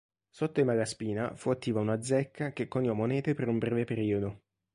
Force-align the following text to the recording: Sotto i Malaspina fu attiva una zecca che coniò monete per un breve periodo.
Sotto 0.31 0.59
i 0.59 0.63
Malaspina 0.63 1.35
fu 1.35 1.51
attiva 1.51 1.79
una 1.79 2.01
zecca 2.01 2.53
che 2.53 2.67
coniò 2.67 2.93
monete 2.93 3.35
per 3.35 3.47
un 3.47 3.59
breve 3.59 3.85
periodo. 3.85 4.41